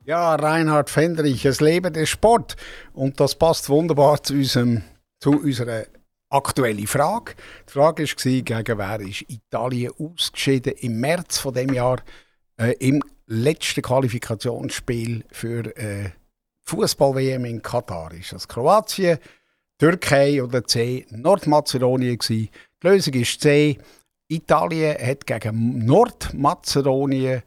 [0.05, 2.55] Ja, Reinhard Fendrich, es lebe der Sport.
[2.93, 4.83] Und das passt wunderbar zu, unserem,
[5.21, 5.85] zu unserer
[6.29, 7.35] aktuellen Frage.
[7.67, 12.01] Die Frage war, gegen wer ist Italien ausgeschieden im März von dem Jahr
[12.57, 16.09] äh, im letzten Qualifikationsspiel für äh,
[16.63, 18.13] Fußball-WM in Katar.
[18.13, 19.19] Ist das Kroatien,
[19.77, 22.49] Türkei oder C Nordmazedonien gewesen?
[22.81, 23.77] Die Lösung ist C.
[24.27, 27.43] Italien hat gegen Nordmazedonien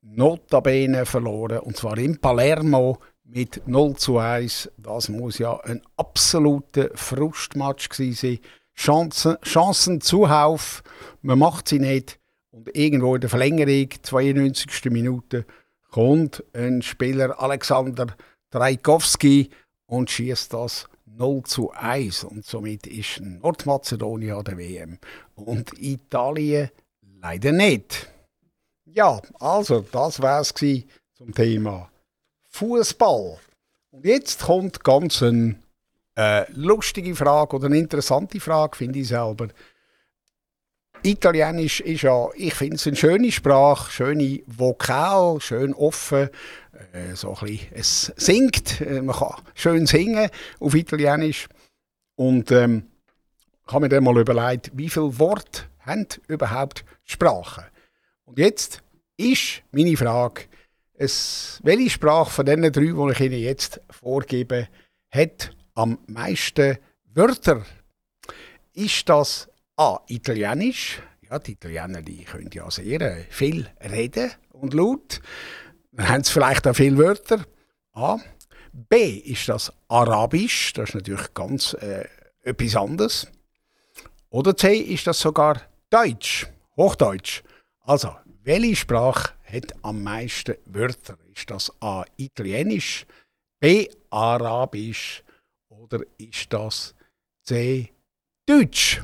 [0.00, 1.60] notabene verloren.
[1.60, 4.70] Und zwar in Palermo mit 0 zu 1.
[4.76, 8.38] Das muss ja ein absoluter Frustmatch gewesen sein.
[8.76, 10.82] Chancen, Chancen zuhauf,
[11.22, 12.18] man macht sie nicht.
[12.50, 14.90] Und irgendwo in der Verlängerung, 92.
[14.90, 15.44] Minute,
[15.90, 18.06] kommt ein Spieler Alexander
[18.50, 19.50] Trajkowski
[19.86, 22.24] und schießt das 0 zu 1.
[22.24, 24.98] Und somit ist Nordmazedonien an der WM.
[25.34, 26.70] Und Italien
[27.20, 28.08] leider nicht.
[28.84, 31.90] Ja, also, das war es zum Thema
[32.54, 33.36] Fußball.
[33.90, 35.56] Und jetzt kommt ganz eine
[36.16, 39.48] äh, lustige Frage oder eine interessante Frage, finde ich selber.
[41.02, 46.30] Italienisch ist ja, ich finde es eine schöne Sprache, schöne Vokal, schön offen,
[46.92, 50.30] äh, so ein bisschen, es singt, äh, man kann schön singen
[50.60, 51.48] auf Italienisch.
[52.14, 52.84] Und ähm,
[53.66, 57.64] ich habe mir dann mal überlegt, wie viele Worte haben überhaupt Sprachen?
[58.26, 58.80] Und jetzt
[59.16, 60.42] ist meine Frage,
[60.94, 64.68] es, welche Sprache von diesen drei, die ich Ihnen jetzt vorgebe,
[65.10, 66.78] hat am meisten
[67.14, 67.64] Wörter?
[68.72, 69.98] Ist das A.
[70.08, 71.00] Italienisch?
[71.28, 75.20] Ja, die Italiener die können ja sehr viel reden und laut.
[75.92, 77.44] Dann haben sie vielleicht auch viele Wörter.
[77.92, 78.18] A.
[78.72, 79.18] B.
[79.18, 80.72] Ist das Arabisch?
[80.72, 82.06] Das ist natürlich ganz äh,
[82.42, 83.28] etwas anderes.
[84.30, 84.76] Oder C.
[84.76, 86.48] Ist das sogar Deutsch?
[86.76, 87.42] Hochdeutsch.
[87.80, 91.16] Also, welche Sprache hat am meisten Wörter?
[91.34, 92.04] Ist das A.
[92.16, 93.06] Italienisch,
[93.60, 93.88] B.
[94.10, 95.22] Arabisch
[95.68, 96.94] oder ist das
[97.42, 97.90] C.
[98.46, 99.02] Deutsch?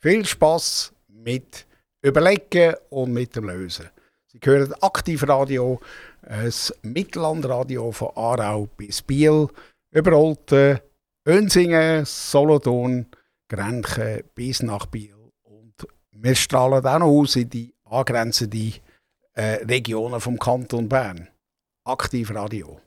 [0.00, 1.66] Viel Spaß mit
[2.02, 3.90] Überlegen und mit dem Lösen.
[4.26, 5.80] Sie hören Aktivradio,
[6.22, 9.48] das Mittellandradio von Aarau bis Biel,
[9.90, 10.80] über Olten,
[11.26, 13.06] Önsingen, Solothurn,
[13.48, 15.18] Grenchen bis nach Biel
[16.20, 18.74] wir strahlen auch noch aus in die angrenzenden
[19.34, 21.28] äh, Regionen vom Kanton Bern.
[21.84, 22.80] Aktiv Radio.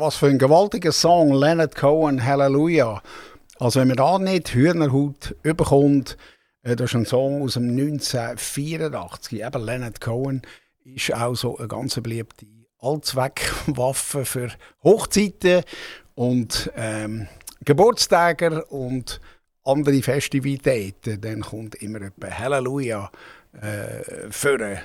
[0.00, 3.02] Was für ein gewaltiger Song, Leonard Cohen, Halleluja.
[3.58, 6.16] Also wenn man da nicht Hühnerhaut überkommt,
[6.62, 9.42] äh, das ist ein Song aus dem 1984.
[9.42, 10.42] Eben Leonard Cohen
[10.84, 12.46] ist auch so eine ganz beliebte
[12.78, 14.50] Allzweckwaffe für
[14.82, 15.64] Hochzeiten
[16.14, 17.28] und ähm,
[17.64, 19.20] Geburtstage und
[19.64, 21.20] andere Festivitäten.
[21.20, 23.10] Dann kommt immer etwa Halleluja
[23.52, 24.80] äh, für.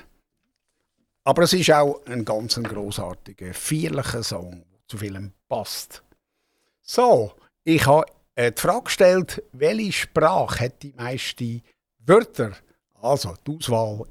[1.24, 6.04] Aber es ist auch ein ganz großartiger, feierlicher Song, zu vielem passt.
[6.82, 7.34] So,
[7.64, 8.06] ich habe
[8.36, 11.64] äh, die Frage gestellt, welche Sprache hat die meisten
[12.00, 12.54] Wörter?
[13.02, 14.08] Also, die Auswahl war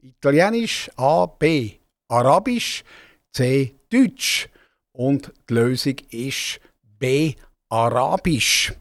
[0.00, 1.72] Italienisch, A, B,
[2.08, 2.84] Arabisch,
[3.30, 4.48] C, Deutsch.
[4.92, 7.34] Und die Lösung ist B,
[7.68, 8.72] Arabisch.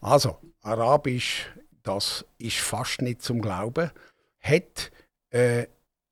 [0.00, 1.46] Also, Arabisch,
[1.82, 3.90] das ist fast nicht zum Glauben,
[4.40, 4.90] hat
[5.30, 5.66] äh,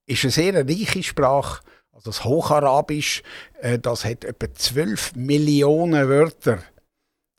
[0.07, 1.63] ist eine sehr reiche Sprache.
[1.99, 3.25] Also das Hocharabisch,
[3.61, 6.63] äh, das hat etwa 12 Millionen Wörter.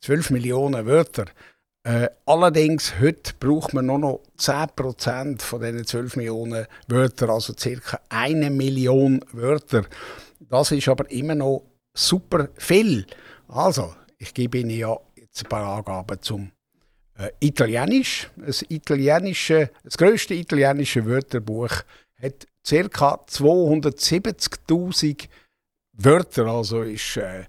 [0.02, 1.24] 12 Millionen Wörter.
[1.82, 8.00] Äh, allerdings, heute braucht man nur noch 10% von diesen 12 Millionen Wörtern, also ca.
[8.10, 9.86] eine Million Wörter.
[10.40, 13.06] Das ist aber immer noch super viel.
[13.48, 16.52] Also, ich gebe Ihnen ja jetzt ein paar Angaben zum
[17.16, 18.28] äh, Italienisch.
[18.36, 21.70] Das, italienische, das grösste italienische Wörterbuch
[22.20, 23.24] hat ca.
[23.28, 25.28] 270.000
[25.92, 27.44] Wörter, also ist äh,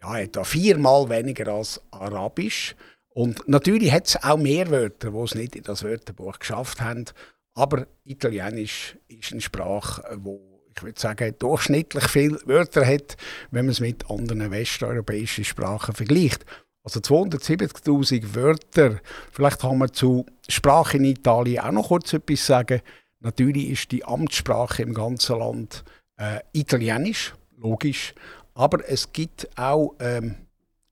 [0.00, 2.76] ja, etwa viermal weniger als Arabisch.
[3.08, 7.06] Und natürlich hat es auch mehr Wörter, die es nicht in das Wörterbuch geschafft haben.
[7.54, 13.16] Aber Italienisch ist eine Sprache, wo ich würde sagen, durchschnittlich viele Wörter hat,
[13.50, 16.44] wenn man es mit anderen westeuropäischen Sprachen vergleicht.
[16.84, 19.00] Also 270.000 Wörter.
[19.32, 22.80] Vielleicht kann man zu Sprache in Italien auch noch kurz etwas sagen.
[23.20, 25.84] Natürlich ist die Amtssprache im ganzen Land
[26.16, 28.14] äh, Italienisch, logisch.
[28.54, 30.36] Aber es gibt auch ähm,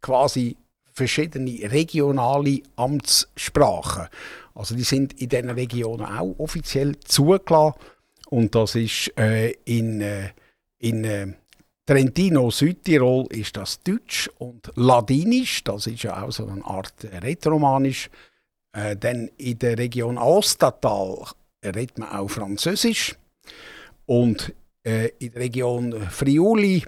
[0.00, 0.56] quasi
[0.92, 4.08] verschiedene regionale Amtssprachen.
[4.54, 7.74] Also die sind in diesen Regionen auch offiziell zugelassen.
[8.30, 10.30] Und das ist äh, in, äh,
[10.78, 11.26] in äh,
[11.86, 18.08] Trentino, Südtirol ist das Deutsch und Ladinisch, das ist ja auch so eine Art Rätoromanisch.
[18.72, 21.26] Äh, dann in der Region Ostatal
[21.70, 23.16] redet man auch Französisch.
[24.06, 24.54] Und
[24.84, 26.84] äh, in der Region Friuli,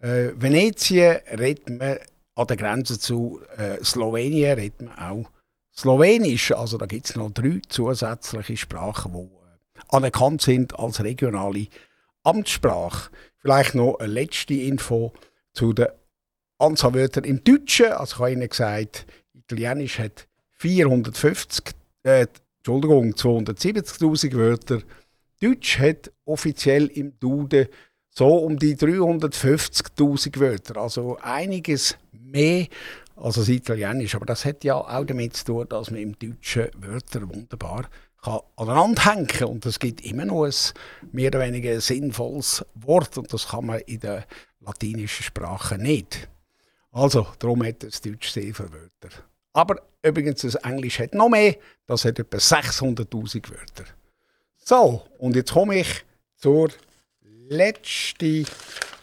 [0.00, 1.98] äh, Venetien, redet man
[2.38, 5.30] an der Grenze zu äh, Slowenien redet man auch
[5.74, 6.52] Slowenisch.
[6.52, 11.66] Also da gibt es noch drei zusätzliche Sprachen, die äh, anerkannt sind als regionale
[12.22, 13.10] Amtssprache.
[13.38, 15.12] Vielleicht noch eine letzte Info
[15.52, 15.88] zu den
[16.58, 17.92] Anzahlwörtern im Deutschen.
[17.92, 22.26] Also ich habe Ihnen gesagt, Italienisch hat 450, äh,
[22.58, 24.82] Entschuldigung, 270.000 Wörter.
[25.40, 27.68] Deutsch hat offiziell im Duden
[28.10, 30.76] so um die 350.000 Wörter.
[30.78, 32.66] Also einiges mehr
[33.14, 34.14] als das Italienisch.
[34.14, 37.88] Aber das hat ja auch damit zu tun, dass man im Deutschen Wörter wunderbar
[38.56, 39.44] aneinander hängen.
[39.44, 40.52] Und es gibt immer noch ein
[41.12, 43.16] mehr oder weniger sinnvolles Wort.
[43.18, 44.26] Und das kann man in der
[44.60, 46.28] latinischen Sprache nicht.
[46.90, 49.27] Also, darum hat das Deutsch sehr viele Wörter.
[49.58, 51.56] Aber übrigens, das Englisch hat noch mehr.
[51.84, 53.86] Das hat etwa 600.000 Wörter.
[54.56, 56.04] So, und jetzt komme ich
[56.36, 56.68] zur
[57.48, 58.46] letzten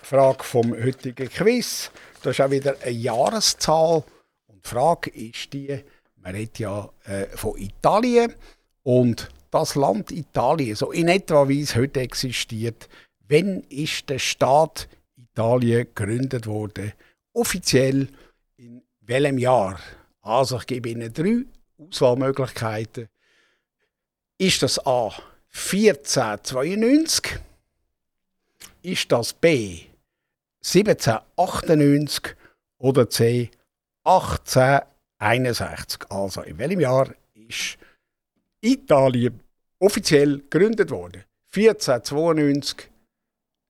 [0.01, 1.91] Frage vom heutigen Quiz.
[2.23, 4.05] Das ist auch wieder eine Jahreszahl.
[4.47, 5.77] Und die Frage ist die,
[6.21, 8.33] man redet ja äh, von Italien.
[8.83, 12.87] Und das Land Italien, so in etwa wie es heute existiert,
[13.27, 14.87] wenn ist der Staat
[15.17, 16.93] Italien gegründet worden?
[17.33, 18.07] Offiziell
[18.55, 19.81] in welchem Jahr?
[20.25, 21.45] Also ich gebe Ihnen drei
[21.77, 23.07] Auswahlmöglichkeiten.
[24.39, 25.11] Ist das A
[25.53, 27.39] 1492?
[28.81, 29.81] Ist das B
[30.63, 32.35] 1798
[32.79, 33.51] oder C
[34.03, 36.09] 1861?
[36.09, 37.77] Also in welchem Jahr ist
[38.61, 39.39] Italien
[39.77, 41.23] offiziell gegründet worden?
[41.55, 42.89] 1492,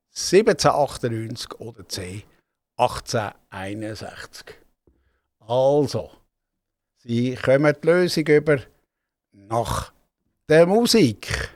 [0.09, 2.23] 1798 oder C
[2.77, 4.55] 1861?
[5.39, 6.11] Also,
[7.07, 8.57] Sie kommen die Lösung über
[9.31, 9.93] nach
[10.49, 11.51] der Musik.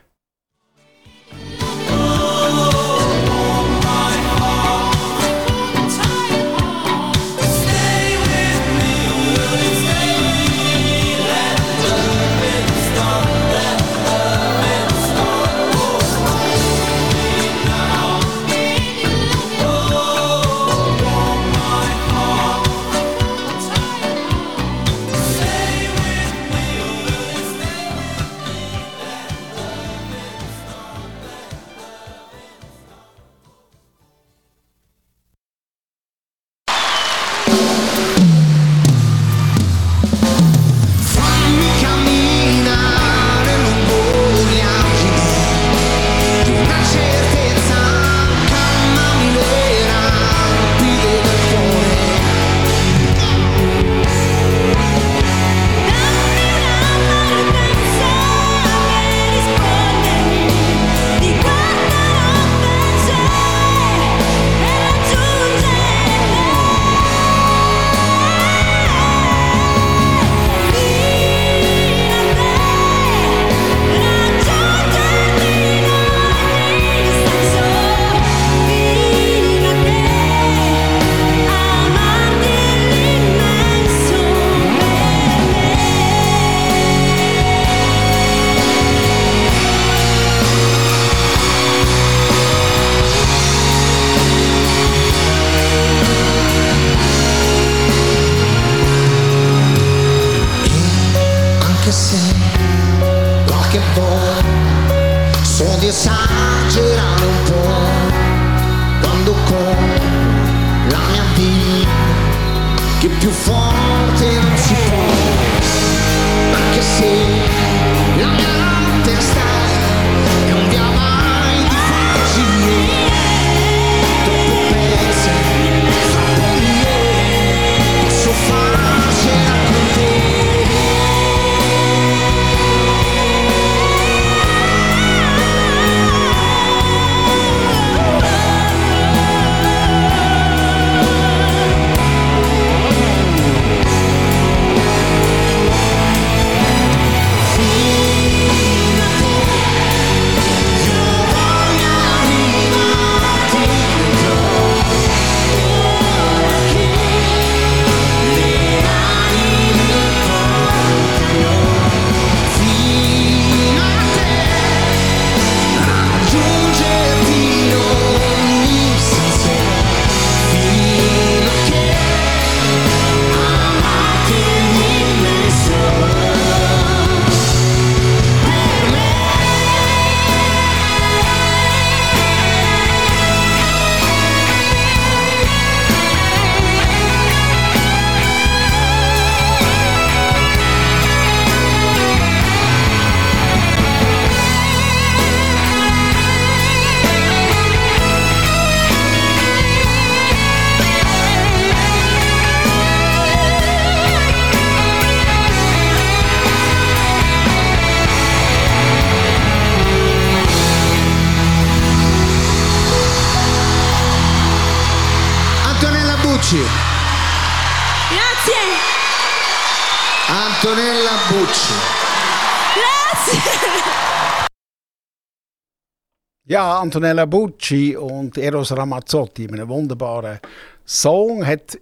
[226.60, 230.40] Ja, Antonella Bucci und Eros Ramazzotti mit einem wunderbaren
[230.84, 231.78] Song hat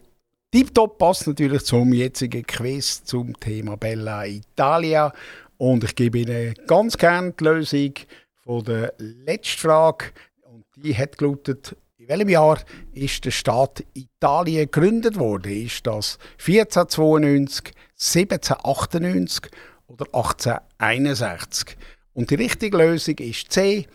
[0.52, 5.12] tiptop passt natürlich zum jetzigen Quiz zum Thema Bella Italia
[5.56, 7.92] und ich gebe Ihnen ganz gerne die Lösung
[8.44, 10.12] von der letzten Frage
[10.42, 12.60] und die hat gelautet in welchem Jahr
[12.92, 15.50] ist der Staat Italien gegründet worden?
[15.50, 19.50] Ist das 1492, 1798
[19.88, 21.76] oder 1861?
[22.14, 23.88] Und die richtige Lösung ist C.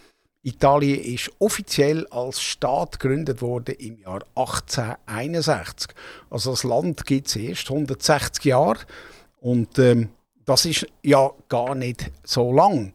[0.44, 5.91] Italien ist offiziell als Staat gegründet worden im Jahr 1861.
[6.30, 8.80] Also das Land gibt es erst 160 Jahre
[9.39, 10.10] und ähm,
[10.46, 12.91] das ist ja gar nicht so lang.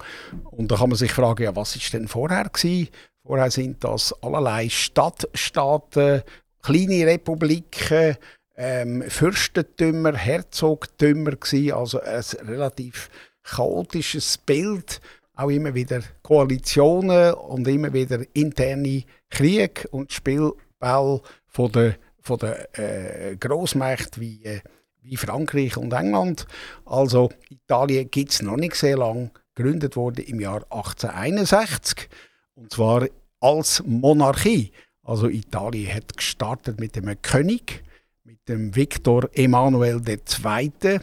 [0.51, 2.89] Und da kann man sich fragen, ja, was ist denn vorher gewesen?
[3.25, 6.23] Vorher sind das allerlei Stadtstaaten,
[6.63, 8.17] kleine Republiken,
[8.57, 13.09] ähm, Fürstentümer, Herzogtümer gewesen, also ein relativ
[13.43, 15.01] chaotisches Bild,
[15.39, 22.79] auch immer wieder Koalitionen und immer wieder interne Krieg und Spielball von der, von der
[22.79, 24.61] äh, Großmächte wie, äh,
[25.01, 26.47] wie Frankreich und England.
[26.85, 32.09] Also Italien gibt es noch nicht sehr lang, gegründet wurde im Jahr 1861
[32.55, 33.07] und zwar
[33.39, 34.73] als Monarchie.
[35.05, 37.85] Also Italien hat gestartet mit einem König,
[38.25, 40.99] mit dem Viktor Emanuel II.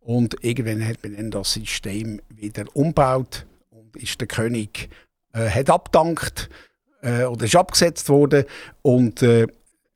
[0.00, 3.46] Und irgendwann hat man dann das System wieder umgebaut
[3.96, 4.90] ist der König
[5.32, 6.48] äh, hat abdankt
[7.02, 8.44] äh, oder ist abgesetzt worden
[8.82, 9.46] und äh,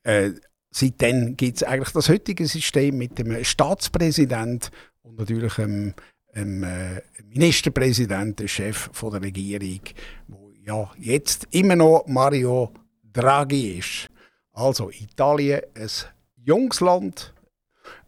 [0.05, 0.33] äh,
[0.71, 4.71] seitdem gibt es eigentlich das heutige System mit dem Staatspräsident
[5.03, 5.95] und natürlich dem,
[6.35, 9.81] dem äh, Ministerpräsident, der Chef von der Regierung,
[10.29, 12.73] wo ja jetzt immer noch Mario
[13.13, 14.07] Draghi ist.
[14.53, 15.89] Also Italien, ein
[16.37, 17.35] junges Land,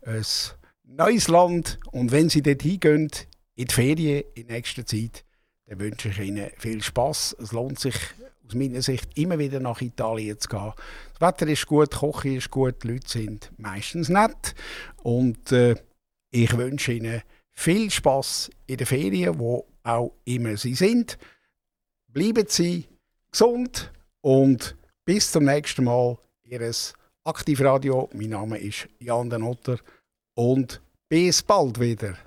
[0.03, 0.24] ein
[0.85, 3.11] neues Land und wenn Sie dort hingehen,
[3.57, 5.24] in die Ferien in nächster Zeit,
[5.75, 7.37] dann wünsche ich Ihnen viel Spaß.
[7.41, 7.97] Es lohnt sich
[8.47, 10.72] aus meiner Sicht immer wieder nach Italien zu gehen.
[11.18, 14.55] Das Wetter ist gut, Küche ist gut, die Leute sind meistens nett
[15.03, 15.75] und äh,
[16.31, 17.22] ich wünsche Ihnen
[17.53, 21.18] viel Spaß in den Ferien, wo auch immer Sie sind.
[22.09, 22.87] Bleiben Sie
[23.31, 26.18] gesund und bis zum nächsten Mal.
[26.47, 26.93] Ihres
[27.25, 28.11] Aktivradio.
[28.12, 29.79] Mein Name ist Jan Den Otter
[30.35, 32.18] und bis bald wieder.